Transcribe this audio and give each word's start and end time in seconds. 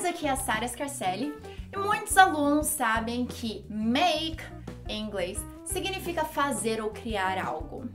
meninas, 0.00 0.04
aqui 0.04 0.26
é 0.26 0.30
a 0.30 0.36
Sara 0.36 0.66
Scarcelli 0.66 1.34
e 1.72 1.76
muitos 1.76 2.16
alunos 2.16 2.66
sabem 2.66 3.26
que 3.26 3.64
make 3.68 4.42
em 4.88 5.04
inglês 5.04 5.38
significa 5.64 6.24
fazer 6.24 6.80
ou 6.82 6.90
criar 6.90 7.38
algo. 7.38 7.88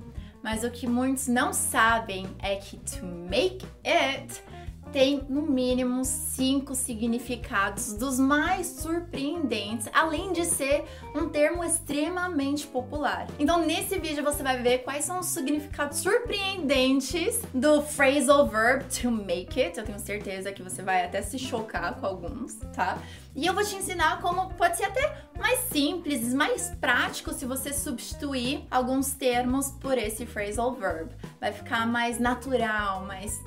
Mas 0.44 0.64
o 0.64 0.70
que 0.70 0.88
muitos 0.88 1.28
não 1.28 1.52
sabem 1.52 2.28
é 2.40 2.56
que 2.56 2.78
to 2.78 3.06
make 3.06 3.66
it 3.84 4.44
tem 4.92 5.26
no 5.30 5.42
mínimo 5.42 6.04
cinco 6.06 6.76
significados 6.76 7.94
dos 7.94 8.20
mais 8.20 8.68
surpreendentes, 8.68 9.90
além 9.94 10.32
de 10.32 10.46
ser 10.46 10.86
um 11.14 11.30
termo 11.30 11.64
extremamente 11.64 12.66
popular. 12.68 13.28
Então, 13.40 13.66
nesse 13.66 13.98
vídeo 14.00 14.24
você 14.24 14.42
vai 14.42 14.62
ver 14.62 14.80
quais 14.80 15.06
são 15.06 15.20
os 15.20 15.28
significados 15.28 16.00
surpreendentes 16.00 17.42
do 17.54 17.82
phrasal 17.82 18.48
verb 18.48 18.84
to 18.86 19.12
make 19.12 19.62
it. 19.62 19.78
Eu 19.78 19.86
tenho 19.86 20.00
certeza 20.00 20.52
que 20.52 20.64
você 20.64 20.82
vai 20.82 21.04
até 21.06 21.22
se 21.22 21.38
chocar 21.38 21.96
com 22.00 22.06
alguns, 22.06 22.56
tá? 22.74 22.98
E 23.36 23.46
eu 23.46 23.54
vou 23.54 23.64
te 23.66 23.76
ensinar 23.76 24.22
como 24.22 24.54
pode 24.54 24.78
ser 24.78 24.86
até 24.86 25.26
mais 25.38 25.60
simples, 25.72 26.34
mais 26.34 26.72
prático 26.80 27.34
se 27.34 27.46
você 27.46 27.74
substituir 27.74 28.66
alguns 28.72 29.12
termos 29.12 29.72
por 29.72 29.98
esse 29.98 30.26
phrasal 30.26 30.74
verb. 30.74 31.10
Vai 31.40 31.52
ficar 31.52 31.86
mais 31.86 32.18
natural, 32.18 33.06
mais 33.06 33.44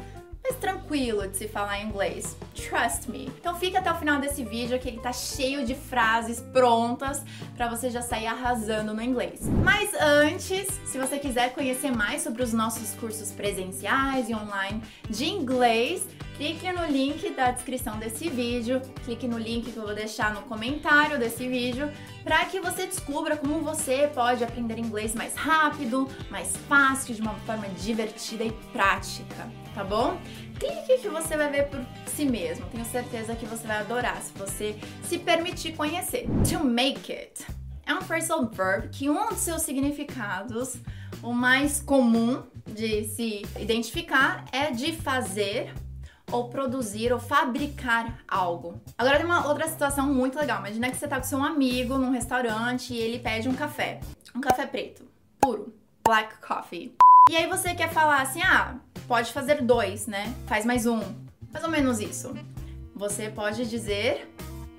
mais 0.48 0.56
tranquilo 0.56 1.28
de 1.28 1.36
se 1.36 1.46
falar 1.46 1.82
inglês. 1.82 2.36
Trust 2.54 3.10
me. 3.10 3.30
Então 3.38 3.54
fica 3.56 3.78
até 3.78 3.92
o 3.92 3.96
final 3.96 4.18
desse 4.18 4.42
vídeo 4.42 4.78
que 4.78 4.88
ele 4.88 5.00
tá 5.00 5.12
cheio 5.12 5.64
de 5.64 5.74
frases 5.74 6.40
prontas 6.40 7.22
para 7.56 7.68
você 7.68 7.90
já 7.90 8.00
sair 8.00 8.26
arrasando 8.26 8.94
no 8.94 9.02
inglês. 9.02 9.40
Mas 9.62 9.92
antes, 9.94 10.66
se 10.86 10.98
você 10.98 11.18
quiser 11.18 11.52
conhecer 11.52 11.94
mais 11.94 12.22
sobre 12.22 12.42
os 12.42 12.52
nossos 12.52 12.94
cursos 12.94 13.30
presenciais 13.30 14.28
e 14.30 14.34
online 14.34 14.82
de 15.08 15.26
inglês, 15.26 16.06
clique 16.38 16.70
no 16.70 16.86
link 16.86 17.30
da 17.30 17.50
descrição 17.50 17.98
desse 17.98 18.28
vídeo, 18.30 18.80
clique 19.04 19.26
no 19.26 19.36
link 19.36 19.72
que 19.72 19.76
eu 19.76 19.82
vou 19.82 19.94
deixar 19.94 20.32
no 20.32 20.42
comentário 20.42 21.18
desse 21.18 21.48
vídeo, 21.48 21.90
para 22.22 22.44
que 22.44 22.60
você 22.60 22.86
descubra 22.86 23.36
como 23.36 23.60
você 23.60 24.08
pode 24.14 24.44
aprender 24.44 24.78
inglês 24.78 25.16
mais 25.16 25.34
rápido, 25.34 26.08
mais 26.30 26.56
fácil, 26.68 27.12
de 27.12 27.20
uma 27.20 27.34
forma 27.40 27.68
divertida 27.80 28.44
e 28.44 28.52
prática, 28.72 29.50
tá 29.74 29.82
bom? 29.82 30.16
Clique 30.60 31.02
que 31.02 31.08
você 31.08 31.36
vai 31.36 31.50
ver 31.50 31.68
por 31.68 31.84
si 32.06 32.24
mesmo. 32.24 32.64
Tenho 32.66 32.84
certeza 32.84 33.34
que 33.34 33.44
você 33.44 33.66
vai 33.66 33.78
adorar 33.78 34.22
se 34.22 34.32
você 34.38 34.76
se 35.02 35.18
permitir 35.18 35.72
conhecer. 35.72 36.28
To 36.48 36.64
make 36.64 37.12
it 37.12 37.44
é 37.84 37.92
um 37.92 38.00
phrasal 38.00 38.46
verb 38.46 38.90
que 38.90 39.10
um 39.10 39.28
dos 39.28 39.38
seus 39.38 39.62
significados, 39.62 40.76
o 41.20 41.32
mais 41.32 41.80
comum 41.80 42.44
de 42.64 43.08
se 43.08 43.44
identificar, 43.58 44.44
é 44.52 44.70
de 44.70 44.92
fazer 44.92 45.72
ou 46.30 46.48
produzir 46.48 47.12
ou 47.12 47.18
fabricar 47.18 48.22
algo. 48.26 48.80
Agora 48.96 49.16
tem 49.16 49.26
uma 49.26 49.46
outra 49.46 49.68
situação 49.68 50.12
muito 50.12 50.38
legal. 50.38 50.58
Imagina 50.58 50.90
que 50.90 50.96
você 50.96 51.08
tá 51.08 51.16
com 51.16 51.24
seu 51.24 51.42
amigo 51.42 51.98
num 51.98 52.10
restaurante 52.10 52.92
e 52.94 52.98
ele 52.98 53.18
pede 53.18 53.48
um 53.48 53.54
café. 53.54 54.00
Um 54.34 54.40
café 54.40 54.66
preto, 54.66 55.04
puro, 55.40 55.74
black 56.06 56.36
coffee. 56.46 56.94
E 57.30 57.36
aí 57.36 57.46
você 57.46 57.74
quer 57.74 57.90
falar 57.90 58.22
assim: 58.22 58.42
"Ah, 58.42 58.76
pode 59.06 59.32
fazer 59.32 59.62
dois, 59.62 60.06
né? 60.06 60.34
Faz 60.46 60.64
mais 60.64 60.86
um". 60.86 61.00
Mais 61.52 61.64
ou 61.64 61.70
menos 61.70 62.00
isso. 62.00 62.34
Você 62.94 63.30
pode 63.30 63.68
dizer 63.68 64.28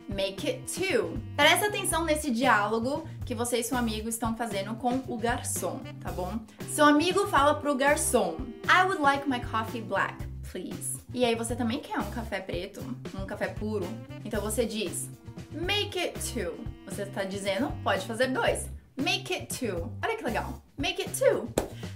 make 0.08 0.47
it 0.47 0.63
two. 0.73 1.19
Presta 1.36 1.67
atenção 1.67 2.03
nesse 2.03 2.31
diálogo 2.31 3.08
que 3.25 3.36
você 3.36 3.59
e 3.59 3.63
seu 3.63 3.78
amigo 3.78 4.09
estão 4.09 4.36
fazendo 4.36 4.75
com 4.75 5.02
o 5.08 5.17
garçom, 5.17 5.80
tá 6.02 6.11
bom? 6.11 6.39
Seu 6.69 6.86
amigo 6.86 7.28
fala 7.28 7.56
pro 7.56 7.75
garçom: 7.75 8.38
I 8.66 8.84
would 8.84 9.02
like 9.02 9.30
my 9.30 9.39
coffee 9.39 9.81
black 9.81 10.28
please. 10.52 11.00
E 11.14 11.25
aí 11.25 11.36
você 11.36 11.55
também 11.55 11.80
quer 11.80 12.00
um 12.00 12.09
café 12.11 12.39
preto, 12.39 12.81
um 13.14 13.25
café 13.25 13.47
puro. 13.47 13.88
Então 14.23 14.42
você 14.42 14.66
diz 14.66 15.09
make 15.52 15.97
it 15.97 16.19
two. 16.33 16.53
Você 16.86 17.03
está 17.03 17.23
dizendo 17.23 17.72
pode 17.83 18.06
fazer 18.06 18.28
dois. 18.28 18.67
Make 18.95 19.33
it 19.33 19.58
two. 19.58 19.91
Olha 20.03 20.17
que 20.17 20.23
legal. 20.23 20.61
Make 20.78 21.02
it 21.02 21.17
two. 21.17 21.47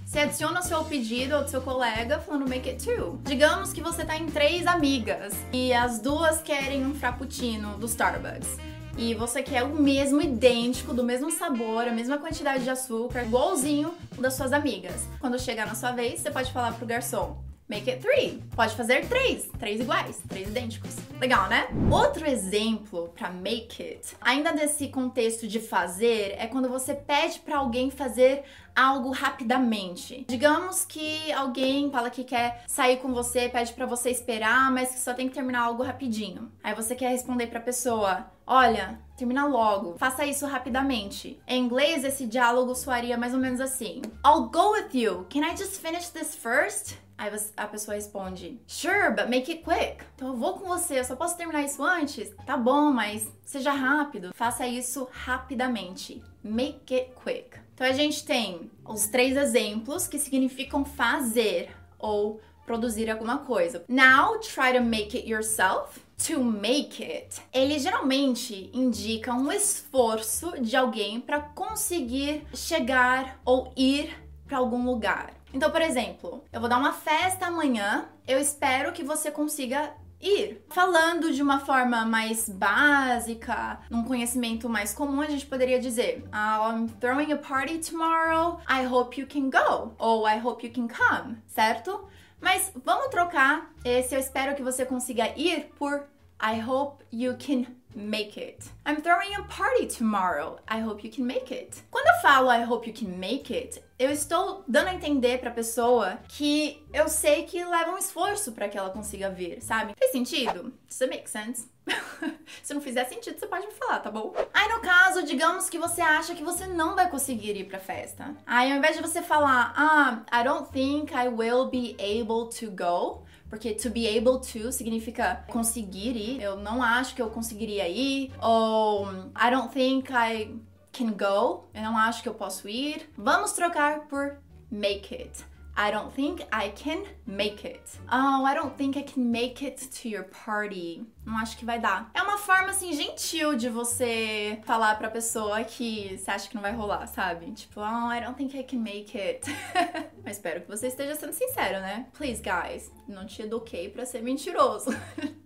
Você 0.06 0.20
adiciona 0.20 0.60
o 0.60 0.62
seu 0.62 0.84
pedido 0.84 1.34
ao 1.34 1.46
seu 1.46 1.60
colega 1.60 2.18
falando 2.18 2.48
make 2.48 2.68
it 2.68 2.84
two. 2.84 3.20
Digamos 3.24 3.72
que 3.72 3.80
você 3.80 4.04
tá 4.04 4.16
em 4.16 4.26
três 4.26 4.66
amigas 4.66 5.34
e 5.52 5.72
as 5.72 6.00
duas 6.00 6.40
querem 6.40 6.86
um 6.86 6.94
frappuccino 6.94 7.76
do 7.78 7.86
Starbucks. 7.86 8.56
E 8.96 9.12
você 9.12 9.42
quer 9.42 9.64
o 9.64 9.74
mesmo 9.74 10.20
idêntico, 10.20 10.94
do 10.94 11.02
mesmo 11.02 11.30
sabor, 11.30 11.88
a 11.88 11.92
mesma 11.92 12.16
quantidade 12.16 12.62
de 12.62 12.70
açúcar, 12.70 13.24
igualzinho 13.24 13.92
das 14.16 14.34
suas 14.34 14.52
amigas. 14.52 15.08
Quando 15.18 15.38
chegar 15.38 15.66
na 15.66 15.74
sua 15.74 15.90
vez, 15.90 16.20
você 16.20 16.30
pode 16.30 16.52
falar 16.52 16.72
pro 16.74 16.86
garçom: 16.86 17.42
Make 17.66 17.90
it 17.90 18.02
three. 18.02 18.42
Pode 18.54 18.76
fazer 18.76 19.08
três, 19.08 19.48
três 19.58 19.80
iguais, 19.80 20.20
três 20.28 20.48
idênticos. 20.48 20.96
Legal, 21.18 21.48
né? 21.48 21.66
Outro 21.90 22.28
exemplo 22.28 23.08
para 23.16 23.30
make 23.30 23.82
it, 23.82 24.14
ainda 24.20 24.52
desse 24.52 24.88
contexto 24.88 25.48
de 25.48 25.58
fazer, 25.60 26.34
é 26.38 26.46
quando 26.46 26.68
você 26.68 26.92
pede 26.92 27.38
para 27.38 27.56
alguém 27.56 27.90
fazer 27.90 28.44
algo 28.76 29.10
rapidamente. 29.12 30.26
Digamos 30.28 30.84
que 30.84 31.32
alguém 31.32 31.90
fala 31.90 32.10
que 32.10 32.22
quer 32.22 32.62
sair 32.66 32.98
com 32.98 33.14
você, 33.14 33.48
pede 33.48 33.72
para 33.72 33.86
você 33.86 34.10
esperar, 34.10 34.70
mas 34.70 34.90
que 34.90 35.00
só 35.00 35.14
tem 35.14 35.28
que 35.28 35.34
terminar 35.34 35.62
algo 35.62 35.82
rapidinho. 35.82 36.52
Aí 36.62 36.74
você 36.74 36.94
quer 36.94 37.08
responder 37.08 37.46
para 37.46 37.60
pessoa: 37.60 38.26
"Olha, 38.46 38.98
termina 39.16 39.46
logo. 39.46 39.96
Faça 39.96 40.26
isso 40.26 40.44
rapidamente." 40.44 41.40
Em 41.46 41.64
inglês 41.64 42.04
esse 42.04 42.26
diálogo 42.26 42.74
soaria 42.74 43.16
mais 43.16 43.32
ou 43.32 43.40
menos 43.40 43.60
assim: 43.60 44.02
"I'll 44.26 44.50
go 44.50 44.72
with 44.72 44.90
you. 44.92 45.26
Can 45.30 45.40
I 45.40 45.56
just 45.56 45.80
finish 45.80 46.08
this 46.08 46.34
first?" 46.34 47.02
Aí 47.16 47.30
a 47.56 47.66
pessoa 47.66 47.94
responde: 47.94 48.60
Sure, 48.66 49.10
but 49.10 49.28
make 49.28 49.50
it 49.50 49.62
quick. 49.62 50.04
Então 50.14 50.28
eu 50.28 50.36
vou 50.36 50.54
com 50.54 50.66
você, 50.66 50.98
eu 50.98 51.04
só 51.04 51.14
posso 51.16 51.36
terminar 51.36 51.62
isso 51.62 51.82
antes? 51.82 52.30
Tá 52.44 52.56
bom, 52.56 52.92
mas 52.92 53.30
seja 53.44 53.72
rápido. 53.72 54.32
Faça 54.34 54.66
isso 54.66 55.08
rapidamente. 55.10 56.22
Make 56.42 56.94
it 56.94 57.12
quick. 57.22 57.58
Então 57.74 57.86
a 57.86 57.92
gente 57.92 58.24
tem 58.24 58.70
os 58.84 59.06
três 59.06 59.36
exemplos 59.36 60.06
que 60.06 60.18
significam 60.18 60.84
fazer 60.84 61.70
ou 61.98 62.40
produzir 62.66 63.10
alguma 63.10 63.38
coisa. 63.38 63.84
Now 63.88 64.38
try 64.40 64.72
to 64.76 64.82
make 64.82 65.16
it 65.16 65.28
yourself. 65.28 66.02
To 66.28 66.42
make 66.42 67.02
it, 67.02 67.42
ele 67.52 67.76
geralmente 67.78 68.70
indica 68.72 69.34
um 69.34 69.50
esforço 69.50 70.52
de 70.60 70.76
alguém 70.76 71.20
para 71.20 71.40
conseguir 71.40 72.46
chegar 72.54 73.40
ou 73.44 73.72
ir 73.76 74.16
para 74.46 74.58
algum 74.58 74.84
lugar. 74.84 75.34
Então, 75.54 75.70
por 75.70 75.80
exemplo, 75.80 76.42
eu 76.52 76.58
vou 76.58 76.68
dar 76.68 76.78
uma 76.78 76.92
festa 76.92 77.46
amanhã, 77.46 78.08
eu 78.26 78.40
espero 78.40 78.92
que 78.92 79.04
você 79.04 79.30
consiga 79.30 79.94
ir. 80.20 80.64
Falando 80.68 81.32
de 81.32 81.40
uma 81.40 81.60
forma 81.60 82.04
mais 82.04 82.48
básica, 82.48 83.78
num 83.88 84.02
conhecimento 84.02 84.68
mais 84.68 84.92
comum, 84.92 85.20
a 85.20 85.26
gente 85.26 85.46
poderia 85.46 85.78
dizer: 85.78 86.24
oh, 86.32 86.72
I'm 86.72 86.88
throwing 87.00 87.30
a 87.32 87.36
party 87.36 87.78
tomorrow, 87.78 88.58
I 88.68 88.84
hope 88.84 89.20
you 89.20 89.28
can 89.28 89.48
go. 89.48 89.94
Ou 89.96 90.28
I 90.28 90.40
hope 90.40 90.66
you 90.66 90.72
can 90.72 90.88
come, 90.88 91.36
certo? 91.46 92.08
Mas 92.40 92.72
vamos 92.84 93.06
trocar 93.06 93.70
esse 93.84 94.12
eu 94.12 94.18
espero 94.18 94.56
que 94.56 94.62
você 94.62 94.84
consiga 94.84 95.28
ir 95.38 95.70
por 95.78 96.08
I 96.42 96.60
hope 96.60 97.04
you 97.12 97.36
can 97.38 97.64
make 97.94 98.38
it. 98.38 98.66
I'm 98.84 99.00
throwing 99.00 99.34
a 99.36 99.44
party 99.44 99.86
tomorrow. 99.86 100.58
I 100.68 100.80
hope 100.80 101.06
you 101.06 101.12
can 101.12 101.24
make 101.24 101.54
it. 101.54 101.82
Quando 101.90 102.03
eu 102.14 102.20
falo 102.20 102.52
I 102.52 102.64
hope 102.64 102.88
you 102.88 102.94
can 102.94 103.16
make 103.16 103.54
it, 103.54 103.82
eu 103.98 104.10
estou 104.10 104.64
dando 104.66 104.88
a 104.88 104.94
entender 104.94 105.38
pra 105.38 105.50
pessoa 105.50 106.18
que 106.28 106.84
eu 106.92 107.08
sei 107.08 107.44
que 107.44 107.64
leva 107.64 107.90
um 107.90 107.98
esforço 107.98 108.52
para 108.52 108.68
que 108.68 108.76
ela 108.76 108.90
consiga 108.90 109.30
vir, 109.30 109.60
sabe? 109.62 109.94
Faz 109.98 110.12
sentido? 110.12 110.72
Does 110.88 111.02
it 111.02 111.10
make 111.10 111.28
sense? 111.28 111.68
Se 112.62 112.72
não 112.72 112.80
fizer 112.80 113.04
sentido, 113.04 113.38
você 113.38 113.46
pode 113.46 113.66
me 113.66 113.72
falar, 113.72 114.00
tá 114.00 114.10
bom? 114.10 114.34
Aí 114.52 114.68
no 114.68 114.80
caso, 114.80 115.22
digamos 115.24 115.68
que 115.68 115.78
você 115.78 116.00
acha 116.00 116.34
que 116.34 116.42
você 116.42 116.66
não 116.66 116.94
vai 116.94 117.10
conseguir 117.10 117.56
ir 117.56 117.64
pra 117.64 117.78
festa. 117.78 118.34
Aí 118.46 118.72
ao 118.72 118.78
invés 118.78 118.96
de 118.96 119.02
você 119.02 119.22
falar, 119.22 119.72
ah, 119.76 120.22
I 120.32 120.44
don't 120.44 120.70
think 120.70 121.12
I 121.12 121.28
will 121.28 121.66
be 121.66 121.96
able 121.98 122.48
to 122.58 122.70
go, 122.70 123.24
porque 123.48 123.74
to 123.74 123.90
be 123.90 124.06
able 124.08 124.40
to 124.40 124.72
significa 124.72 125.44
conseguir 125.48 126.16
ir. 126.16 126.42
Eu 126.42 126.56
não 126.56 126.82
acho 126.82 127.14
que 127.14 127.22
eu 127.22 127.30
conseguiria 127.30 127.88
ir. 127.88 128.32
Ou 128.40 129.06
I 129.06 129.50
don't 129.50 129.72
think 129.72 130.10
I 130.12 130.58
can 130.96 131.12
go. 131.12 131.68
Eu 131.74 131.82
não 131.82 131.96
acho 131.96 132.22
que 132.22 132.28
eu 132.28 132.34
posso 132.34 132.68
ir. 132.68 133.10
Vamos 133.16 133.52
trocar 133.52 134.00
por 134.06 134.38
make 134.70 135.14
it. 135.14 135.44
I 135.76 135.90
don't 135.90 136.14
think 136.14 136.46
I 136.52 136.70
can 136.70 137.02
make 137.26 137.66
it. 137.66 137.82
Oh, 138.10 138.44
I 138.44 138.54
don't 138.54 138.76
think 138.76 138.96
I 138.96 139.02
can 139.02 139.24
make 139.24 139.60
it 139.60 139.88
to 139.88 140.08
your 140.08 140.24
party. 140.24 141.04
Não 141.26 141.36
acho 141.36 141.56
que 141.56 141.64
vai 141.64 141.80
dar. 141.80 142.10
É 142.14 142.22
uma 142.22 142.38
forma 142.38 142.70
assim 142.70 142.92
gentil 142.92 143.56
de 143.56 143.68
você 143.68 144.60
falar 144.64 144.96
pra 144.96 145.10
pessoa 145.10 145.64
que 145.64 146.16
você 146.16 146.30
acha 146.30 146.48
que 146.48 146.54
não 146.54 146.62
vai 146.62 146.72
rolar, 146.72 147.06
sabe? 147.08 147.50
Tipo, 147.50 147.80
oh, 147.80 148.12
I 148.12 148.20
don't 148.20 148.36
think 148.36 148.56
I 148.56 148.62
can 148.62 148.78
make 148.78 149.18
it. 149.18 149.44
Mas 150.24 150.36
espero 150.36 150.60
que 150.60 150.68
você 150.68 150.86
esteja 150.86 151.16
sendo 151.16 151.32
sincero, 151.32 151.80
né? 151.80 152.06
Please, 152.16 152.40
guys, 152.40 152.92
não 153.08 153.26
te 153.26 153.42
eduquei 153.42 153.88
para 153.88 154.06
ser 154.06 154.22
mentiroso. 154.22 154.90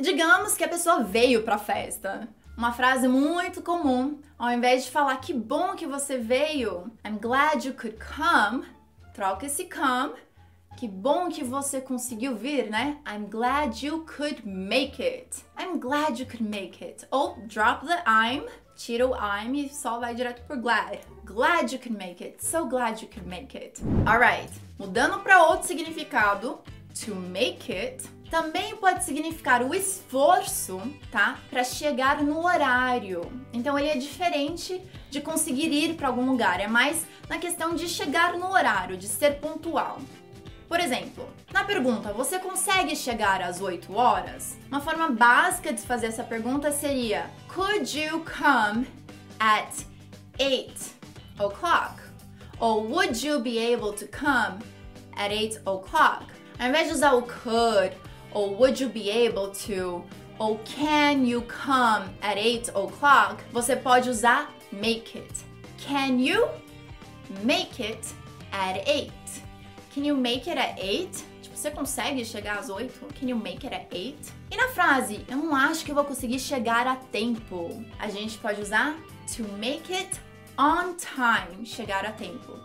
Digamos 0.00 0.56
que 0.56 0.62
a 0.62 0.68
pessoa 0.68 1.02
veio 1.02 1.42
pra 1.42 1.58
festa 1.58 2.28
uma 2.56 2.72
frase 2.72 3.06
muito 3.06 3.62
comum, 3.62 4.18
ao 4.36 4.50
invés 4.50 4.84
de 4.84 4.90
falar 4.90 5.16
que 5.18 5.32
bom 5.32 5.76
que 5.76 5.86
você 5.86 6.18
veio, 6.18 6.90
I'm 7.04 7.18
glad 7.20 7.64
you 7.64 7.72
could 7.72 7.96
come, 7.96 8.64
troca 9.14 9.46
esse 9.46 9.64
come. 9.64 10.14
Que 10.76 10.86
bom 10.86 11.28
que 11.28 11.42
você 11.42 11.80
conseguiu 11.80 12.36
vir, 12.36 12.70
né? 12.70 12.98
I'm 13.06 13.26
glad 13.28 13.84
you 13.84 14.04
could 14.16 14.46
make 14.46 15.02
it. 15.02 15.44
I'm 15.58 15.78
glad 15.80 16.20
you 16.20 16.26
could 16.26 16.44
make 16.44 16.84
it. 16.84 17.04
Ou 17.10 17.36
drop 17.48 17.84
the 17.84 18.02
I'm, 18.06 18.44
tira 18.76 19.06
o 19.06 19.14
I'm 19.14 19.54
e 19.56 19.68
só 19.68 19.98
vai 19.98 20.14
direto 20.14 20.42
por 20.46 20.56
glad. 20.56 21.00
Glad 21.24 21.72
you 21.72 21.80
could 21.80 21.96
make 21.96 22.22
it. 22.22 22.44
So 22.44 22.66
glad 22.66 23.02
you 23.02 23.08
could 23.08 23.28
make 23.28 23.56
it. 23.56 23.82
Alright, 24.06 24.52
mudando 24.78 25.20
para 25.20 25.44
outro 25.44 25.66
significado, 25.66 26.60
to 27.04 27.14
make 27.14 27.72
it 27.72 28.04
também 28.30 28.76
pode 28.76 29.04
significar 29.04 29.62
o 29.62 29.74
esforço, 29.74 30.80
tá? 31.10 31.38
Para 31.50 31.64
chegar 31.64 32.22
no 32.22 32.44
horário. 32.44 33.22
Então 33.52 33.78
ele 33.78 33.88
é 33.88 33.96
diferente 33.96 34.80
de 35.10 35.20
conseguir 35.20 35.72
ir 35.72 35.94
para 35.94 36.08
algum 36.08 36.30
lugar, 36.30 36.60
é 36.60 36.66
mais 36.66 37.06
na 37.28 37.38
questão 37.38 37.74
de 37.74 37.88
chegar 37.88 38.34
no 38.34 38.50
horário, 38.50 38.96
de 38.96 39.08
ser 39.08 39.40
pontual. 39.40 39.98
Por 40.68 40.78
exemplo, 40.80 41.26
na 41.50 41.64
pergunta, 41.64 42.12
você 42.12 42.38
consegue 42.38 42.94
chegar 42.94 43.40
às 43.40 43.60
8 43.60 43.94
horas? 43.96 44.58
Uma 44.68 44.80
forma 44.80 45.08
básica 45.10 45.72
de 45.72 45.80
fazer 45.80 46.08
essa 46.08 46.22
pergunta 46.22 46.70
seria: 46.70 47.30
Could 47.48 47.98
you 47.98 48.22
come 48.24 48.86
at 49.38 49.72
8 50.38 50.74
o'clock? 51.38 52.02
Ou 52.60 52.90
would 52.90 53.26
you 53.26 53.40
be 53.40 53.58
able 53.58 53.94
to 53.94 54.06
come 54.08 54.58
at 55.16 55.32
8 55.32 55.62
o'clock? 55.64 56.37
Ao 56.58 56.68
invés 56.68 56.88
de 56.88 56.94
usar 56.94 57.14
o 57.14 57.22
could 57.22 57.96
ou 58.32 58.56
would 58.58 58.82
you 58.82 58.90
be 58.90 59.10
able 59.10 59.50
to, 59.66 60.04
ou 60.38 60.58
can 60.76 61.24
you 61.24 61.42
come 61.42 62.08
at 62.20 62.36
8 62.36 62.70
o'clock, 62.70 63.42
você 63.52 63.76
pode 63.76 64.10
usar 64.10 64.52
make 64.72 65.16
it. 65.16 65.44
Can 65.86 66.18
you 66.18 66.48
make 67.44 67.80
it 67.80 68.14
at 68.52 68.76
8? 68.88 69.12
Can 69.94 70.04
you 70.04 70.16
make 70.16 70.50
it 70.50 70.58
at 70.58 70.78
8? 70.78 71.24
Tipo, 71.42 71.56
você 71.56 71.70
consegue 71.70 72.24
chegar 72.24 72.58
às 72.58 72.68
8? 72.68 72.92
Can 73.18 73.28
you 73.28 73.36
make 73.36 73.64
it 73.66 73.74
at 73.74 73.86
8? 73.92 74.16
E 74.50 74.56
na 74.56 74.68
frase, 74.68 75.24
eu 75.28 75.36
não 75.36 75.54
acho 75.54 75.84
que 75.84 75.90
eu 75.90 75.94
vou 75.94 76.04
conseguir 76.04 76.38
chegar 76.38 76.86
a 76.86 76.96
tempo. 76.96 77.84
A 77.98 78.08
gente 78.08 78.36
pode 78.38 78.60
usar 78.60 78.96
to 79.36 79.44
make 79.58 79.92
it 79.92 80.20
on 80.58 80.94
time, 80.94 81.64
chegar 81.64 82.04
a 82.04 82.12
tempo. 82.12 82.58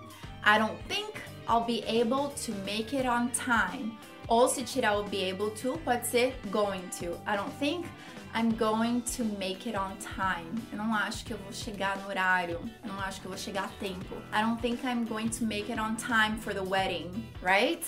I 0.46 0.58
don't 0.58 0.78
think 0.88 1.13
I'll 1.48 1.66
be 1.66 1.84
able 1.84 2.30
to 2.46 2.52
make 2.66 2.94
it 2.94 3.06
on 3.06 3.30
time. 3.32 3.98
Ou 4.30 4.48
se 4.48 4.64
tirar 4.64 4.98
o 4.98 5.04
be 5.04 5.30
able 5.30 5.52
to, 5.52 5.78
pode 5.80 6.06
ser 6.06 6.34
going 6.50 6.82
to. 7.00 7.20
I 7.28 7.36
don't 7.36 7.54
think 7.60 7.86
I'm 8.34 8.52
going 8.56 9.02
to 9.18 9.24
make 9.38 9.68
it 9.68 9.76
on 9.76 9.96
time. 9.98 10.50
Eu 10.72 10.78
não 10.78 10.94
acho 10.96 11.24
que 11.24 11.34
eu 11.34 11.38
vou 11.38 11.54
chegar 11.54 11.98
no 11.98 12.08
horário. 12.08 12.60
Eu 12.84 12.92
não 12.92 13.00
acho 13.00 13.22
que 13.22 13.28
eu 13.28 13.32
vou 13.32 13.38
chegar 13.38 13.66
a 13.66 13.68
tempo. 13.80 14.16
I 14.34 14.42
don't 14.42 14.60
think 14.60 14.84
I'm 14.86 15.06
going 15.06 15.30
to 15.30 15.46
make 15.46 15.72
it 15.72 15.80
on 15.80 15.96
time 15.98 16.38
for 16.40 16.54
the 16.54 16.64
wedding, 16.64 17.28
right? 17.42 17.84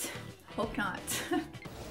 Hope 0.55 0.77
not. 0.77 1.01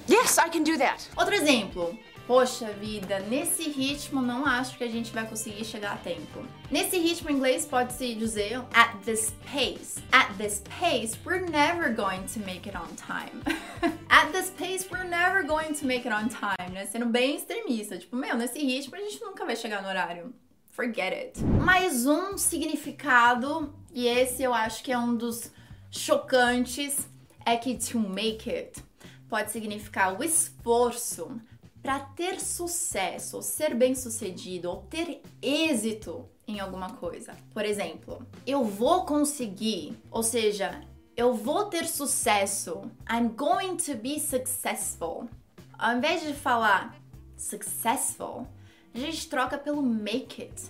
yes, 0.07 0.37
I 0.37 0.49
can 0.49 0.63
do 0.63 0.77
that. 0.77 1.09
Outro 1.17 1.35
exemplo. 1.35 1.97
Poxa 2.27 2.71
vida, 2.71 3.19
nesse 3.19 3.69
ritmo 3.69 4.19
não 4.19 4.47
acho 4.47 4.75
que 4.79 4.83
a 4.83 4.89
gente 4.89 5.13
vai 5.13 5.27
conseguir 5.27 5.63
chegar 5.63 5.93
a 5.93 5.97
tempo. 5.97 6.43
Nesse 6.71 6.97
ritmo 6.97 7.29
em 7.29 7.35
inglês 7.35 7.67
pode-se 7.67 8.15
dizer 8.15 8.63
at 8.73 8.97
this 9.05 9.31
pace. 9.45 10.01
At 10.11 10.35
this 10.35 10.63
pace, 10.79 11.15
we're 11.23 11.47
never 11.47 11.93
going 11.93 12.23
to 12.33 12.39
make 12.39 12.67
it 12.67 12.75
on 12.75 12.87
time. 12.95 13.43
at 14.09 14.31
this 14.31 14.49
pace, 14.49 14.87
we're 14.89 15.07
never 15.07 15.43
going 15.43 15.75
to 15.75 15.85
make 15.85 16.07
it 16.07 16.11
on 16.11 16.27
time, 16.29 16.73
né? 16.73 16.87
Sendo 16.87 17.05
bem 17.05 17.35
extremista. 17.35 17.95
Tipo, 17.99 18.15
meu, 18.15 18.35
nesse 18.35 18.57
ritmo 18.57 18.95
a 18.95 18.99
gente 18.99 19.21
nunca 19.21 19.45
vai 19.45 19.55
chegar 19.55 19.83
no 19.83 19.87
horário. 19.87 20.33
Forget 20.71 21.13
it. 21.13 21.43
Mais 21.43 22.07
um 22.07 22.39
significado, 22.39 23.71
e 23.93 24.07
esse 24.07 24.41
eu 24.41 24.51
acho 24.51 24.83
que 24.83 24.91
é 24.91 24.97
um 24.97 25.15
dos 25.15 25.51
chocantes, 25.91 27.07
é 27.45 27.55
que 27.55 27.77
to 27.77 27.99
make 27.99 28.49
it 28.49 28.83
pode 29.29 29.51
significar 29.51 30.19
o 30.19 30.23
esforço 30.23 31.39
para 31.85 31.99
ter 31.99 32.41
sucesso, 32.41 33.35
ou 33.35 33.43
ser 33.43 33.75
bem 33.75 33.93
sucedido, 33.93 34.71
ou 34.71 34.77
ter 34.89 35.21
êxito 35.39 36.27
em 36.47 36.59
alguma 36.59 36.93
coisa. 36.95 37.35
Por 37.53 37.63
exemplo, 37.63 38.25
eu 38.43 38.63
vou 38.63 39.05
conseguir, 39.05 39.95
ou 40.09 40.23
seja, 40.23 40.81
eu 41.15 41.35
vou 41.35 41.65
ter 41.65 41.85
sucesso. 41.85 42.81
I'm 43.07 43.27
going 43.27 43.77
to 43.77 43.95
be 43.95 44.19
successful. 44.19 45.29
Ao 45.77 45.95
invés 45.95 46.23
de 46.23 46.33
falar 46.33 46.99
successful, 47.37 48.47
a 48.91 48.97
gente 48.97 49.29
troca 49.29 49.55
pelo 49.55 49.83
make 49.83 50.41
it. 50.41 50.63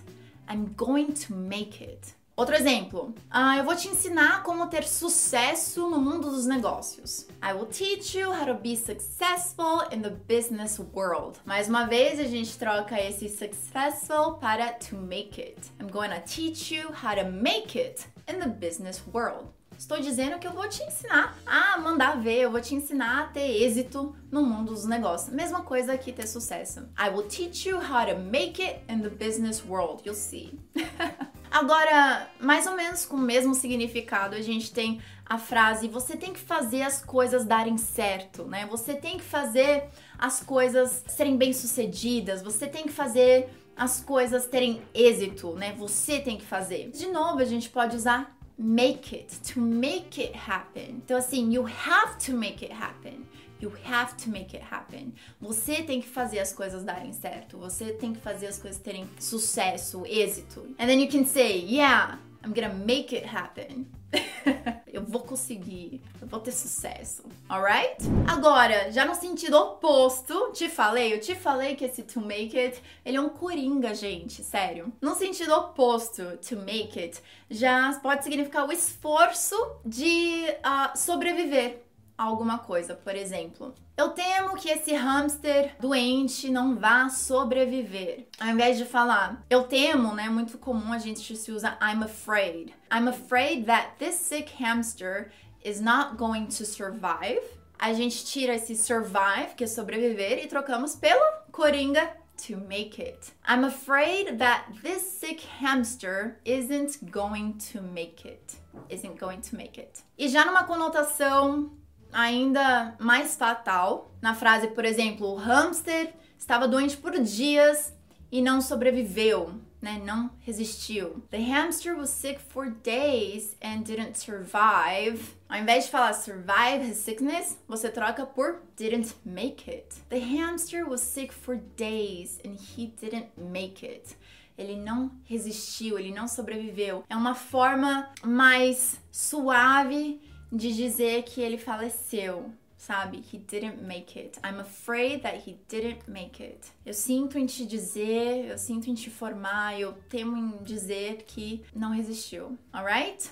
I'm 0.49 0.65
going 0.75 1.13
to 1.13 1.33
make 1.33 1.81
it. 1.81 2.13
Outro 2.37 2.53
exemplo, 2.53 3.15
uh, 3.33 3.57
eu 3.57 3.63
vou 3.63 3.73
te 3.77 3.87
ensinar 3.87 4.43
como 4.43 4.67
ter 4.67 4.83
sucesso 4.83 5.89
no 5.89 6.01
mundo 6.01 6.29
dos 6.29 6.45
negócios. 6.45 7.25
I 7.41 7.53
will 7.53 7.65
teach 7.65 8.17
you 8.17 8.29
how 8.29 8.45
to 8.45 8.55
be 8.55 8.75
successful 8.75 9.83
in 9.89 10.01
the 10.01 10.09
business 10.09 10.77
world. 10.93 11.39
Mais 11.45 11.69
uma 11.69 11.85
vez, 11.85 12.19
a 12.19 12.25
gente 12.25 12.57
troca 12.57 12.99
esse 12.99 13.29
successful 13.29 14.33
para 14.33 14.73
to 14.73 14.97
make 14.97 15.39
it. 15.39 15.71
I'm 15.79 15.87
going 15.87 16.09
to 16.09 16.19
teach 16.25 16.75
you 16.75 16.89
how 16.89 17.15
to 17.15 17.23
make 17.23 17.79
it 17.79 18.05
in 18.27 18.39
the 18.41 18.49
business 18.49 19.01
world. 19.13 19.47
Estou 19.77 20.01
dizendo 20.01 20.37
que 20.37 20.45
eu 20.45 20.51
vou 20.51 20.67
te 20.67 20.83
ensinar 20.83 21.37
a 21.45 21.77
mandar 21.77 22.21
ver, 22.21 22.41
eu 22.41 22.51
vou 22.51 22.59
te 22.59 22.75
ensinar 22.75 23.23
a 23.23 23.27
ter 23.27 23.63
êxito 23.63 24.13
no 24.29 24.43
mundo 24.43 24.73
dos 24.73 24.83
negócios. 24.83 25.33
Mesma 25.33 25.61
coisa 25.61 25.97
que 25.97 26.11
ter 26.11 26.27
sucesso. 26.27 26.81
I 26.99 27.09
will 27.09 27.29
teach 27.29 27.65
you 27.65 27.77
how 27.77 28.05
to 28.05 28.19
make 28.19 28.61
it 28.61 28.81
in 28.89 28.99
the 28.99 29.09
business 29.09 29.63
world. 29.65 30.01
You'll 30.03 30.15
see. 30.15 30.59
Agora, 31.55 32.29
mais 32.37 32.67
ou 32.67 32.75
menos 32.75 33.05
com 33.05 33.15
o 33.15 33.21
mesmo 33.21 33.55
significado, 33.55 34.35
a 34.35 34.41
gente 34.41 34.73
tem 34.73 34.99
a 35.25 35.37
frase: 35.37 35.87
você 35.87 36.17
tem 36.17 36.33
que 36.33 36.39
fazer 36.41 36.81
as 36.81 37.01
coisas 37.01 37.45
darem 37.45 37.77
certo, 37.77 38.43
né? 38.43 38.65
Você 38.69 38.93
tem 38.93 39.17
que 39.17 39.23
fazer 39.23 39.85
as 40.19 40.43
coisas 40.43 41.05
serem 41.07 41.37
bem-sucedidas, 41.37 42.41
você 42.41 42.67
tem 42.67 42.83
que 42.83 42.91
fazer 42.91 43.47
as 43.73 44.01
coisas 44.01 44.45
terem 44.47 44.81
êxito, 44.93 45.53
né? 45.53 45.73
Você 45.77 46.19
tem 46.19 46.35
que 46.35 46.43
fazer. 46.43 46.89
De 46.89 47.07
novo, 47.07 47.39
a 47.39 47.45
gente 47.45 47.69
pode 47.69 47.95
usar 47.95 48.35
make 48.59 49.15
it, 49.15 49.39
to 49.53 49.61
make 49.61 50.21
it 50.21 50.37
happen. 50.37 51.01
Então, 51.05 51.15
assim, 51.15 51.53
you 51.53 51.65
have 51.65 52.17
to 52.25 52.33
make 52.33 52.65
it 52.65 52.73
happen. 52.73 53.25
You 53.61 53.71
have 53.85 54.15
to 54.23 54.29
make 54.29 54.55
it 54.55 54.65
happen. 54.71 55.13
Você 55.39 55.83
tem 55.83 56.01
que 56.01 56.07
fazer 56.07 56.39
as 56.39 56.53
coisas 56.53 56.83
darem 56.83 57.13
certo. 57.13 57.57
Você 57.57 57.93
tem 57.93 58.13
que 58.13 58.19
fazer 58.19 58.47
as 58.47 58.59
coisas 58.59 58.79
terem 58.81 59.09
sucesso, 59.19 60.05
êxito. 60.05 60.61
And 60.77 60.87
then 60.87 61.01
you 61.01 61.09
can 61.09 61.25
say, 61.25 61.65
yeah, 61.65 62.19
I'm 62.43 62.53
gonna 62.53 62.73
make 62.73 63.15
it 63.15 63.25
happen. 63.25 63.87
eu 64.91 65.03
vou 65.03 65.21
conseguir, 65.21 66.01
eu 66.21 66.27
vou 66.27 66.39
ter 66.39 66.51
sucesso, 66.51 67.23
alright? 67.49 67.97
Agora, 68.27 68.91
já 68.91 69.05
no 69.05 69.15
sentido 69.15 69.57
oposto, 69.57 70.51
te 70.53 70.69
falei, 70.69 71.13
eu 71.13 71.19
te 71.19 71.35
falei 71.35 71.75
que 71.75 71.85
esse 71.85 72.03
to 72.03 72.21
make 72.21 72.57
it, 72.57 72.81
ele 73.03 73.17
é 73.17 73.21
um 73.21 73.29
coringa, 73.29 73.93
gente, 73.93 74.43
sério. 74.43 74.93
No 75.01 75.15
sentido 75.15 75.53
oposto, 75.53 76.37
to 76.37 76.55
make 76.57 76.99
it, 76.99 77.21
já 77.49 77.93
pode 78.01 78.23
significar 78.23 78.67
o 78.67 78.71
esforço 78.71 79.55
de 79.85 80.45
uh, 80.59 80.97
sobreviver 80.97 81.84
alguma 82.17 82.59
coisa, 82.59 82.95
por 82.95 83.15
exemplo. 83.15 83.73
Eu 83.97 84.09
temo 84.09 84.55
que 84.55 84.69
esse 84.69 84.93
hamster 84.93 85.75
doente 85.79 86.49
não 86.49 86.75
vá 86.75 87.09
sobreviver. 87.09 88.27
Ao 88.39 88.49
invés 88.49 88.77
de 88.77 88.85
falar, 88.85 89.43
eu 89.49 89.63
temo, 89.63 90.13
né? 90.13 90.29
Muito 90.29 90.57
comum 90.57 90.91
a 90.91 90.97
gente 90.97 91.35
se 91.35 91.51
usa 91.51 91.77
I'm 91.81 92.03
afraid. 92.03 92.73
I'm 92.91 93.07
afraid 93.07 93.65
that 93.65 93.93
this 93.97 94.15
sick 94.15 94.51
hamster 94.61 95.31
is 95.63 95.79
not 95.79 96.17
going 96.17 96.47
to 96.47 96.65
survive. 96.65 97.41
A 97.77 97.93
gente 97.93 98.25
tira 98.25 98.55
esse 98.55 98.75
survive, 98.75 99.55
que 99.55 99.63
é 99.63 99.67
sobreviver, 99.67 100.43
e 100.43 100.47
trocamos 100.47 100.95
pelo 100.95 101.21
coringa 101.51 102.09
to 102.47 102.57
make 102.57 102.99
it. 102.99 103.31
I'm 103.47 103.63
afraid 103.63 104.39
that 104.39 104.65
this 104.81 105.01
sick 105.03 105.41
hamster 105.59 106.39
isn't 106.45 107.11
going 107.11 107.57
to 107.71 107.81
make 107.81 108.25
it. 108.25 108.55
Isn't 108.89 109.19
going 109.19 109.41
to 109.41 109.55
make 109.55 109.79
it. 109.79 110.03
E 110.17 110.27
já 110.27 110.45
numa 110.45 110.63
conotação 110.63 111.71
ainda 112.15 112.95
mais 112.97 113.35
fatal. 113.35 114.11
Na 114.21 114.33
frase, 114.33 114.69
por 114.69 114.85
exemplo, 114.85 115.27
o 115.27 115.35
hamster 115.35 116.13
estava 116.39 116.67
doente 116.67 116.95
por 116.95 117.19
dias 117.19 117.93
e 118.31 118.41
não 118.41 118.61
sobreviveu, 118.61 119.53
né? 119.81 120.01
Não 120.03 120.31
resistiu. 120.39 121.21
The 121.29 121.39
hamster 121.39 121.95
was 121.95 122.09
sick 122.09 122.39
for 122.39 122.71
days 122.71 123.55
and 123.61 123.81
didn't 123.81 124.17
survive. 124.17 125.35
Ao 125.49 125.59
invés 125.59 125.85
de 125.85 125.91
falar 125.91 126.13
survive 126.13 126.89
his 126.89 126.97
sickness, 126.97 127.57
você 127.67 127.89
troca 127.89 128.25
por 128.25 128.61
didn't 128.77 129.13
make 129.25 129.69
it. 129.69 129.87
The 130.09 130.19
hamster 130.19 130.87
was 130.87 131.01
sick 131.01 131.33
for 131.33 131.57
days 131.75 132.39
and 132.45 132.55
he 132.55 132.87
didn't 132.87 133.29
make 133.37 133.85
it 133.85 134.15
ele 134.57 134.77
não 134.77 135.11
resistiu, 135.25 135.99
ele 135.99 136.13
não 136.13 136.27
sobreviveu. 136.27 137.03
É 137.09 137.15
uma 137.15 137.35
forma 137.35 138.09
mais 138.23 138.99
suave 139.11 140.21
de 140.51 140.73
dizer 140.73 141.23
que 141.23 141.41
ele 141.41 141.57
faleceu, 141.57 142.51
sabe? 142.77 143.17
He 143.17 143.37
didn't 143.37 143.81
make 143.81 144.17
it. 144.19 144.39
I'm 144.43 144.59
afraid 144.59 145.21
that 145.23 145.49
he 145.49 145.57
didn't 145.67 146.07
make 146.07 146.41
it. 146.43 146.59
Eu 146.85 146.93
sinto 146.93 147.37
em 147.37 147.45
te 147.45 147.65
dizer, 147.65 148.49
eu 148.49 148.57
sinto 148.57 148.89
em 148.89 148.93
te 148.93 149.09
informar, 149.09 149.79
eu 149.79 149.93
temo 150.09 150.37
em 150.37 150.63
dizer 150.63 151.23
que 151.27 151.63
não 151.75 151.91
resistiu. 151.91 152.57
Alright? 152.71 153.31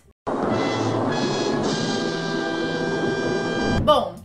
Bom, 3.84 4.16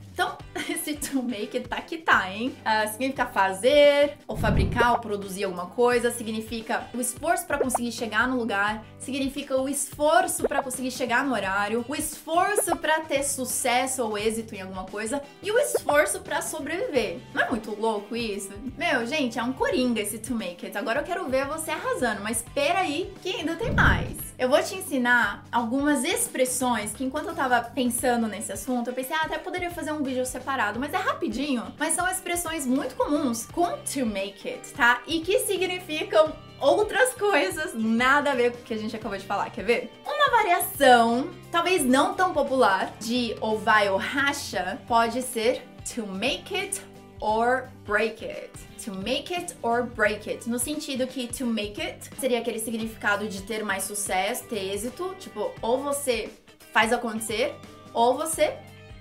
to 1.18 1.22
make 1.22 1.58
tá 1.60 1.80
que 1.80 1.98
tá, 1.98 2.30
hein? 2.30 2.54
Uh, 2.60 2.88
significa 2.90 3.26
fazer, 3.26 4.18
ou 4.26 4.37
fabricar, 4.37 4.92
ou 4.92 4.98
produzir 5.00 5.44
alguma 5.44 5.66
coisa, 5.66 6.10
significa 6.10 6.88
o 6.94 7.00
esforço 7.00 7.46
para 7.46 7.58
conseguir 7.58 7.92
chegar 7.92 8.28
no 8.28 8.37
lugar, 8.37 8.84
significa 8.98 9.56
o 9.60 9.68
esforço 9.68 10.46
para 10.46 10.62
conseguir 10.62 10.90
chegar 10.90 11.25
no 11.25 11.32
horário, 11.32 11.84
o 11.88 11.94
esforço 11.94 12.76
para 12.76 13.00
ter 13.00 13.22
sucesso 13.25 14.02
ou 14.04 14.16
êxito 14.16 14.54
em 14.54 14.60
alguma 14.60 14.84
coisa 14.84 15.20
e 15.42 15.50
o 15.50 15.58
esforço 15.58 16.20
para 16.20 16.40
sobreviver. 16.40 17.18
Não 17.34 17.42
é 17.42 17.50
muito 17.50 17.78
louco 17.78 18.14
isso? 18.14 18.50
Meu, 18.76 19.04
gente, 19.06 19.38
é 19.38 19.42
um 19.42 19.52
coringa 19.52 20.00
esse 20.00 20.18
to 20.18 20.34
make 20.34 20.64
it. 20.64 20.76
Agora 20.78 21.00
eu 21.00 21.04
quero 21.04 21.28
ver 21.28 21.46
você 21.46 21.70
arrasando, 21.70 22.22
mas 22.22 22.38
espera 22.38 22.80
aí 22.80 23.12
que 23.22 23.30
ainda 23.30 23.56
tem 23.56 23.72
mais. 23.72 24.27
Eu 24.38 24.49
vou 24.49 24.62
te 24.62 24.76
ensinar 24.76 25.42
algumas 25.50 26.04
expressões 26.04 26.92
que 26.92 27.02
enquanto 27.02 27.26
eu 27.26 27.35
tava 27.35 27.61
pensando 27.61 28.28
nesse 28.28 28.52
assunto, 28.52 28.88
eu 28.88 28.95
pensei, 28.95 29.16
ah, 29.16 29.23
até 29.25 29.37
poderia 29.37 29.68
fazer 29.68 29.90
um 29.90 30.00
vídeo 30.00 30.25
separado, 30.25 30.78
mas 30.78 30.95
é 30.95 30.97
rapidinho. 30.97 31.75
Mas 31.76 31.95
são 31.95 32.07
expressões 32.09 32.64
muito 32.64 32.95
comuns 32.95 33.47
com 33.47 33.66
to 33.78 34.07
make 34.07 34.49
it, 34.49 34.73
tá? 34.75 35.02
E 35.09 35.23
que 35.23 35.40
significam 35.40 36.33
outras 36.61 37.14
coisas, 37.14 37.75
nada 37.75 38.30
a 38.30 38.35
ver 38.37 38.52
com 38.52 38.59
o 38.59 38.62
que 38.62 38.75
a 38.75 38.78
gente 38.78 38.95
acabou 38.95 39.18
de 39.18 39.26
falar, 39.26 39.50
quer 39.50 39.64
ver? 39.64 39.92
Uma 40.07 40.30
variação, 40.30 41.28
talvez 41.50 41.85
não 41.85 42.14
tão 42.14 42.33
popular, 42.33 42.92
de 43.00 43.35
ou 43.40 43.59
vai 43.59 43.88
ou 43.88 43.99
racha, 43.99 44.78
pode 44.87 45.21
ser 45.21 45.66
to 45.92 46.07
make 46.07 46.54
it 46.54 46.80
or 47.20 47.68
break 47.84 48.22
it. 48.25 48.50
To 48.84 48.92
make 48.92 49.32
it 49.32 49.54
or 49.62 49.82
break 49.82 50.28
it. 50.28 50.48
No 50.48 50.58
sentido 50.58 51.06
que 51.06 51.26
to 51.28 51.46
make 51.46 51.80
it 51.80 52.08
seria 52.18 52.38
aquele 52.40 52.58
significado 52.58 53.28
de 53.28 53.42
ter 53.42 53.64
mais 53.64 53.84
sucesso, 53.84 54.44
ter 54.44 54.72
êxito. 54.72 55.14
Tipo, 55.18 55.52
ou 55.60 55.82
você 55.82 56.30
faz 56.72 56.92
acontecer, 56.92 57.54
ou 57.92 58.16
você 58.16 58.56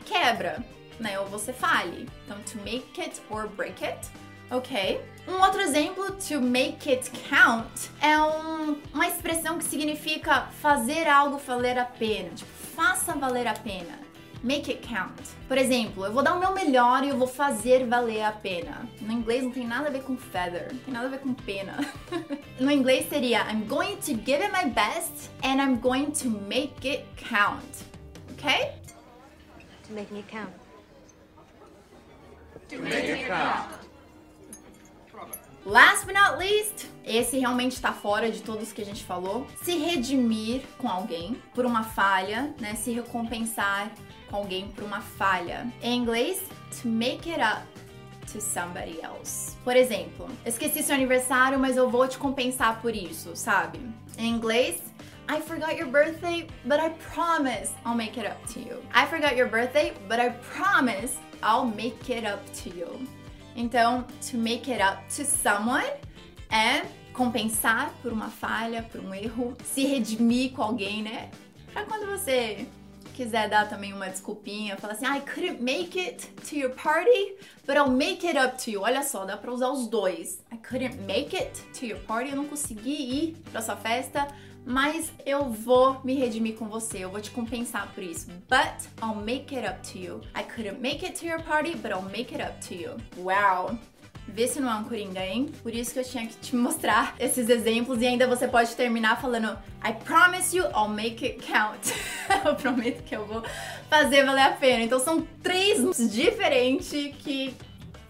quebra, 0.06 0.64
né? 1.00 1.20
Ou 1.20 1.28
você 1.28 1.54
fale. 1.54 2.08
Então, 2.26 2.38
to 2.42 2.58
make 2.64 3.00
it 3.00 3.22
or 3.30 3.48
break 3.48 3.84
it. 3.86 4.00
Ok. 4.50 5.02
Um 5.28 5.42
outro 5.42 5.60
exemplo, 5.60 6.12
to 6.14 6.40
make 6.40 6.90
it 6.90 7.12
count, 7.30 7.92
é 8.02 8.18
um, 8.18 8.82
uma 8.94 9.08
expressão 9.08 9.58
que 9.58 9.66
significa 9.66 10.48
fazer 10.62 11.06
algo 11.08 11.38
valer 11.38 11.78
a 11.78 11.84
pena. 11.84 12.30
Tipo, 12.30 12.50
faça 12.76 13.14
valer 13.14 13.46
a 13.46 13.54
pena. 13.54 14.07
Make 14.44 14.72
it 14.72 14.88
count. 14.88 15.14
Por 15.48 15.58
exemplo, 15.58 16.06
eu 16.06 16.14
vou 16.14 16.22
dar 16.22 16.36
o 16.36 16.40
meu 16.40 16.54
melhor 16.54 17.04
e 17.04 17.10
eu 17.10 17.18
vou 17.18 17.28
fazer 17.28 17.86
valer 17.88 18.22
a 18.22 18.32
pena. 18.32 18.88
No 19.02 19.12
inglês 19.12 19.44
não 19.44 19.52
tem 19.52 19.66
nada 19.66 19.88
a 19.88 19.92
ver 19.92 20.04
com 20.04 20.16
feather, 20.16 20.72
não 20.72 20.80
tem 20.80 20.94
nada 20.94 21.08
a 21.08 21.10
ver 21.10 21.20
com 21.20 21.34
pena. 21.34 21.78
no 22.60 22.72
inglês 22.72 23.10
seria 23.10 23.42
I'm 23.52 23.66
going 23.68 23.98
to 23.98 24.14
give 24.14 24.44
it 24.44 24.52
my 24.52 24.70
best 24.70 25.32
and 25.44 25.60
I'm 25.60 25.80
going 25.80 26.12
to 26.12 26.30
make 26.30 26.88
it 26.88 27.06
count. 27.18 27.86
Ok? 28.32 28.74
To 29.88 29.94
make 29.94 30.14
it 30.14 30.28
count. 30.30 30.54
To 32.70 32.80
make 32.80 33.10
it 33.10 33.28
count. 33.28 33.88
Last 35.68 36.06
but 36.06 36.14
not 36.14 36.38
least, 36.38 36.88
esse 37.04 37.38
realmente 37.38 37.74
está 37.74 37.92
fora 37.92 38.32
de 38.32 38.42
todos 38.42 38.72
que 38.72 38.82
a 38.82 38.86
gente 38.86 39.04
falou. 39.04 39.46
Se 39.62 39.78
redimir 39.78 40.62
com 40.78 40.88
alguém 40.88 41.36
por 41.54 41.66
uma 41.66 41.84
falha, 41.84 42.56
né? 42.58 42.74
Se 42.76 42.92
recompensar 42.92 43.92
com 44.30 44.38
alguém 44.38 44.68
por 44.70 44.84
uma 44.84 45.02
falha. 45.02 45.72
Em 45.82 45.98
inglês, 45.98 46.42
to 46.82 46.88
make 46.88 47.30
it 47.30 47.42
up 47.42 47.66
to 48.32 48.42
somebody 48.42 49.00
else. 49.02 49.56
Por 49.64 49.76
exemplo, 49.76 50.28
esqueci 50.46 50.84
seu 50.84 50.96
aniversário, 50.96 51.60
mas 51.60 51.78
eu 51.78 51.90
vou 51.90 52.08
te 52.08 52.18
compensar 52.18 52.82
por 52.82 52.96
isso, 52.96 53.36
sabe? 53.36 53.80
Em 54.18 54.30
inglês, 54.30 54.82
I 55.30 55.42
forgot 55.42 55.78
your 55.78 55.88
birthday, 55.90 56.48
but 56.64 56.80
I 56.80 56.90
promise 57.14 57.74
I'll 57.86 57.96
make 57.96 58.18
it 58.18 58.28
up 58.28 58.38
to 58.54 58.60
you. 58.60 58.82
I 58.94 59.06
forgot 59.08 59.36
your 59.36 59.50
birthday, 59.50 59.94
but 60.08 60.20
I 60.20 60.30
promise 60.56 61.18
I'll 61.44 61.66
make 61.66 62.10
it 62.12 62.26
up 62.26 62.42
to 62.64 62.70
you. 62.70 63.00
Então, 63.56 64.06
to 64.32 64.38
make 64.38 64.72
it 64.72 64.82
up 64.82 65.04
to 65.16 65.26
someone 65.26 65.86
é 66.50 66.86
compensar 67.12 67.92
por 68.02 68.14
uma 68.14 68.30
falha, 68.30 68.84
por 68.84 69.02
um 69.02 69.14
erro, 69.14 69.58
se 69.64 69.86
redimir 69.86 70.54
com 70.54 70.62
alguém, 70.62 71.02
né? 71.02 71.30
Pra 71.74 71.84
quando 71.84 72.06
você 72.06 72.68
quiser 73.18 73.50
dar 73.50 73.68
também 73.68 73.94
uma 73.94 74.08
desculpinha, 74.08 74.78
falar 74.78 74.94
assim, 74.94 75.08
I 75.08 75.20
couldn't 75.22 75.60
make 75.60 76.00
it 76.00 76.28
to 76.48 76.56
your 76.56 76.70
party, 76.70 77.36
but 77.66 77.76
I'll 77.76 77.90
make 77.90 78.26
it 78.28 78.38
up 78.38 78.64
to 78.64 78.70
you. 78.70 78.82
Olha 78.82 79.02
só, 79.02 79.26
dá 79.26 79.36
pra 79.36 79.52
usar 79.52 79.70
os 79.70 79.88
dois. 79.88 80.40
I 80.54 80.58
couldn't 80.58 81.02
make 81.02 81.36
it 81.36 81.60
to 81.80 81.88
your 81.88 82.00
party, 82.02 82.30
eu 82.30 82.36
não 82.36 82.46
consegui 82.46 82.92
ir 82.92 83.38
pra 83.52 83.60
sua 83.60 83.76
festa, 83.76 84.28
mas 84.64 85.12
eu 85.26 85.50
vou 85.50 86.00
me 86.04 86.14
redimir 86.14 86.58
com 86.58 86.68
você, 86.68 87.00
eu 87.00 87.10
vou 87.10 87.20
te 87.20 87.32
compensar 87.32 87.92
por 87.96 88.04
isso. 88.04 88.28
But 88.48 88.88
I'll 89.02 89.16
make 89.16 89.56
it 89.56 89.68
up 89.68 89.82
to 89.92 89.98
you. 89.98 90.22
I 90.36 90.44
couldn't 90.44 90.80
make 90.80 91.04
it 91.04 91.20
to 91.20 91.26
your 91.26 91.42
party, 91.42 91.76
but 91.76 91.92
I'll 91.92 92.04
make 92.04 92.36
it 92.36 92.44
up 92.44 92.60
to 92.68 92.76
you. 92.76 92.98
Wow! 93.18 93.80
Vê 94.28 94.48
se 94.48 94.60
não 94.60 94.70
é 94.70 94.76
um 94.76 94.84
coringa, 94.84 95.26
hein? 95.26 95.50
Por 95.64 95.74
isso 95.74 95.94
que 95.94 96.00
eu 96.00 96.04
tinha 96.04 96.28
que 96.28 96.36
te 96.36 96.56
mostrar 96.56 97.16
esses 97.20 97.50
exemplos 97.50 98.02
e 98.02 98.08
ainda 98.08 98.28
você 98.28 98.48
pode 98.48 98.76
terminar 98.76 99.20
falando 99.22 99.58
I 99.84 99.94
promise 100.04 100.56
you 100.56 100.66
I'll 100.66 100.90
make 100.90 101.26
it 101.26 101.40
count. 101.46 101.94
eu 102.46 102.56
prometo 102.56 103.04
que 103.04 103.16
eu 103.16 103.26
vou 103.26 103.44
fazer 103.90 104.26
valer 104.26 104.42
a 104.42 104.52
pena. 104.52 104.84
Então 104.84 105.00
são 105.00 105.26
três 105.42 106.12
diferentes 106.12 106.90
que 107.20 107.56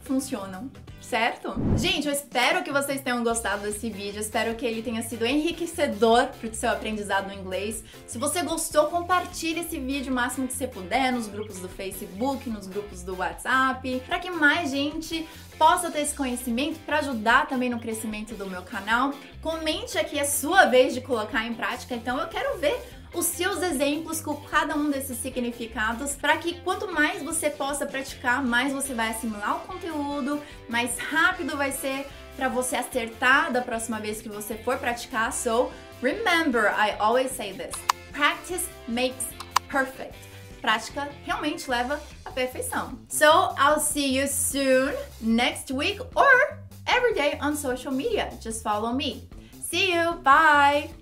funcionam 0.02 0.70
certo? 1.02 1.56
Gente, 1.78 2.08
eu 2.08 2.14
espero 2.14 2.64
que 2.64 2.72
vocês 2.72 3.02
tenham 3.02 3.24
gostado 3.24 3.64
desse 3.64 3.90
vídeo, 3.90 4.20
espero 4.20 4.56
que 4.56 4.66
ele 4.66 4.82
tenha 4.82 5.02
sido 5.02 5.26
enriquecedor 5.26 6.28
pro 6.40 6.54
seu 6.54 6.70
aprendizado 6.70 7.28
no 7.28 7.34
inglês. 7.34 7.84
Se 8.06 8.18
você 8.18 8.42
gostou, 8.42 8.88
compartilhe 8.88 9.62
esse 9.62 9.80
vídeo 9.80 10.12
o 10.12 10.16
máximo 10.16 10.48
que 10.48 10.54
você 10.54 10.68
puder 10.68 11.12
nos 11.12 11.28
grupos 11.28 11.60
do 11.60 11.70
Facebook, 11.70 12.50
nos 12.50 12.68
grupos 12.68 13.04
do 13.04 13.16
WhatsApp, 13.16 14.02
para 14.06 14.20
que 14.20 14.30
mais 14.30 14.72
gente 14.72 15.28
possa 15.58 15.90
ter 15.90 16.02
esse 16.02 16.16
conhecimento 16.16 16.80
para 16.86 17.00
ajudar 17.00 17.48
também 17.48 17.70
no 17.70 17.80
crescimento 17.80 18.36
do 18.36 18.48
meu 18.48 18.62
canal. 18.62 19.14
Comente 19.42 19.98
aqui 19.98 20.20
a 20.20 20.26
sua 20.26 20.66
vez 20.66 20.94
de 20.94 21.02
colocar 21.02 21.46
em 21.46 21.54
prática, 21.54 21.96
então 21.96 22.20
eu 22.20 22.28
quero 22.28 22.58
ver 22.60 22.97
os 23.14 23.26
seus 23.26 23.62
exemplos 23.62 24.22
com 24.22 24.36
cada 24.36 24.76
um 24.76 24.90
desses 24.90 25.18
significados, 25.18 26.16
para 26.16 26.38
que 26.38 26.60
quanto 26.62 26.92
mais 26.92 27.22
você 27.24 27.50
possa 27.50 27.86
praticar, 27.86 28.44
mais 28.44 28.74
você 28.74 28.94
vai 28.94 29.10
assimilar 29.10 29.58
o 29.58 29.60
conteúdo, 29.62 30.42
mais 30.70 30.98
rápido 30.98 31.56
vai 31.58 31.72
ser 31.72 32.08
para 32.36 32.48
você 32.48 32.76
acertar 32.76 33.52
da 33.52 33.62
próxima 33.62 34.00
vez 34.00 34.22
que 34.22 34.30
você 34.30 34.56
for 34.56 34.78
praticar. 34.78 35.34
So, 35.34 35.72
remember, 36.02 36.72
I 36.72 36.96
always 37.00 37.32
say 37.32 37.54
this. 37.54 37.74
Practice 38.12 38.68
makes 38.88 39.26
perfect. 39.68 40.16
Prática 40.62 41.10
realmente 41.26 41.70
leva 41.70 42.00
à 42.26 42.32
perfeição. 42.32 42.98
So, 43.10 43.56
I'll 43.58 43.80
see 43.80 44.18
you 44.18 44.28
soon 44.28 44.94
next 45.22 45.72
week 45.74 46.00
or 46.16 46.60
every 46.88 47.14
day 47.14 47.38
on 47.42 47.56
social 47.56 47.94
media. 47.94 48.30
Just 48.42 48.64
follow 48.64 48.94
me. 48.94 49.28
See 49.70 49.94
you. 49.94 50.14
Bye. 50.24 50.98